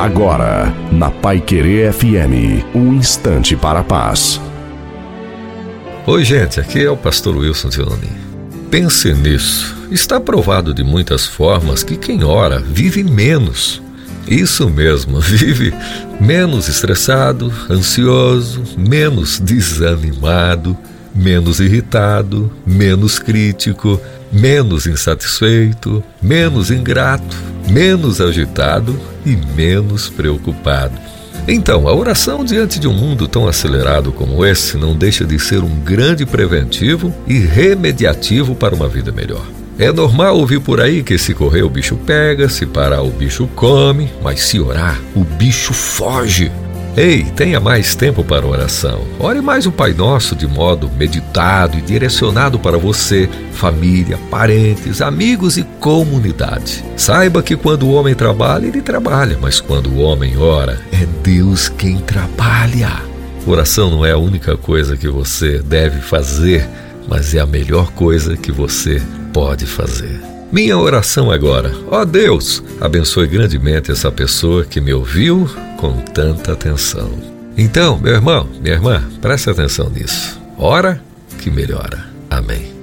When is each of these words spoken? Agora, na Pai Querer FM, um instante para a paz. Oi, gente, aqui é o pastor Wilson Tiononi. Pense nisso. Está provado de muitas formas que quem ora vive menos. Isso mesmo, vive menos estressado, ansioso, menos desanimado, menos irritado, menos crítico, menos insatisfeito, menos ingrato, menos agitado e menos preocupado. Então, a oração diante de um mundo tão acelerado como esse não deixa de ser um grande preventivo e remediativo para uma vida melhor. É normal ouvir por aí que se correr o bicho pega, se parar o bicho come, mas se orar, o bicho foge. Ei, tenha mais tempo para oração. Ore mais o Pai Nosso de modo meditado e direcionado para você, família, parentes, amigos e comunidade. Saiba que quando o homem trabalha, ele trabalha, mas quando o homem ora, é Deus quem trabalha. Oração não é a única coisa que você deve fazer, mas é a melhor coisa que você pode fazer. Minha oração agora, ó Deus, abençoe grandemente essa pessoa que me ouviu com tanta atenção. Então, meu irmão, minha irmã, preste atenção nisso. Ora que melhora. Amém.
Agora, 0.00 0.74
na 0.90 1.10
Pai 1.10 1.42
Querer 1.42 1.92
FM, 1.92 2.64
um 2.74 2.94
instante 2.94 3.54
para 3.54 3.80
a 3.80 3.84
paz. 3.84 4.40
Oi, 6.06 6.24
gente, 6.24 6.58
aqui 6.58 6.82
é 6.82 6.90
o 6.90 6.96
pastor 6.96 7.36
Wilson 7.36 7.68
Tiononi. 7.68 8.10
Pense 8.70 9.12
nisso. 9.12 9.76
Está 9.90 10.18
provado 10.18 10.72
de 10.72 10.82
muitas 10.82 11.26
formas 11.26 11.82
que 11.82 11.98
quem 11.98 12.24
ora 12.24 12.60
vive 12.60 13.04
menos. 13.04 13.82
Isso 14.26 14.70
mesmo, 14.70 15.20
vive 15.20 15.74
menos 16.18 16.66
estressado, 16.66 17.52
ansioso, 17.68 18.62
menos 18.78 19.38
desanimado, 19.38 20.74
menos 21.14 21.60
irritado, 21.60 22.50
menos 22.66 23.18
crítico, 23.18 24.00
menos 24.32 24.86
insatisfeito, 24.86 26.02
menos 26.22 26.70
ingrato, 26.70 27.36
menos 27.70 28.20
agitado 28.20 28.98
e 29.24 29.36
menos 29.54 30.08
preocupado. 30.08 30.98
Então, 31.48 31.88
a 31.88 31.94
oração 31.94 32.44
diante 32.44 32.78
de 32.78 32.86
um 32.86 32.92
mundo 32.92 33.26
tão 33.26 33.48
acelerado 33.48 34.12
como 34.12 34.44
esse 34.44 34.76
não 34.76 34.94
deixa 34.94 35.24
de 35.24 35.38
ser 35.38 35.62
um 35.62 35.80
grande 35.80 36.26
preventivo 36.26 37.12
e 37.26 37.38
remediativo 37.38 38.54
para 38.54 38.74
uma 38.74 38.88
vida 38.88 39.10
melhor. 39.10 39.44
É 39.78 39.90
normal 39.90 40.36
ouvir 40.36 40.60
por 40.60 40.80
aí 40.80 41.02
que 41.02 41.16
se 41.16 41.32
correr 41.32 41.62
o 41.62 41.70
bicho 41.70 41.96
pega, 41.96 42.48
se 42.48 42.66
parar 42.66 43.02
o 43.02 43.10
bicho 43.10 43.48
come, 43.54 44.10
mas 44.22 44.40
se 44.42 44.60
orar, 44.60 45.00
o 45.14 45.24
bicho 45.24 45.72
foge. 45.72 46.52
Ei, 46.96 47.24
tenha 47.36 47.60
mais 47.60 47.94
tempo 47.94 48.24
para 48.24 48.46
oração. 48.46 49.04
Ore 49.18 49.40
mais 49.40 49.64
o 49.64 49.72
Pai 49.72 49.92
Nosso 49.92 50.34
de 50.34 50.46
modo 50.46 50.90
meditado 50.96 51.78
e 51.78 51.80
direcionado 51.80 52.58
para 52.58 52.78
você, 52.78 53.28
família, 53.52 54.18
parentes, 54.30 55.00
amigos 55.00 55.56
e 55.56 55.62
comunidade. 55.78 56.84
Saiba 56.96 57.42
que 57.42 57.56
quando 57.56 57.84
o 57.84 57.92
homem 57.92 58.14
trabalha, 58.14 58.66
ele 58.66 58.82
trabalha, 58.82 59.38
mas 59.40 59.60
quando 59.60 59.88
o 59.90 59.98
homem 59.98 60.36
ora, 60.36 60.80
é 60.92 61.06
Deus 61.22 61.68
quem 61.68 61.98
trabalha. 61.98 62.90
Oração 63.46 63.90
não 63.90 64.04
é 64.04 64.10
a 64.10 64.18
única 64.18 64.56
coisa 64.56 64.96
que 64.96 65.08
você 65.08 65.58
deve 65.60 66.00
fazer, 66.00 66.68
mas 67.08 67.34
é 67.34 67.40
a 67.40 67.46
melhor 67.46 67.92
coisa 67.92 68.36
que 68.36 68.52
você 68.52 69.00
pode 69.32 69.66
fazer. 69.66 70.20
Minha 70.52 70.76
oração 70.76 71.30
agora, 71.30 71.72
ó 71.88 72.04
Deus, 72.04 72.62
abençoe 72.80 73.28
grandemente 73.28 73.92
essa 73.92 74.10
pessoa 74.10 74.64
que 74.64 74.80
me 74.80 74.92
ouviu 74.92 75.48
com 75.76 75.96
tanta 75.98 76.52
atenção. 76.52 77.10
Então, 77.56 77.98
meu 77.98 78.14
irmão, 78.14 78.48
minha 78.60 78.74
irmã, 78.74 79.02
preste 79.20 79.48
atenção 79.48 79.88
nisso. 79.90 80.40
Ora 80.58 81.00
que 81.38 81.50
melhora. 81.50 82.04
Amém. 82.28 82.79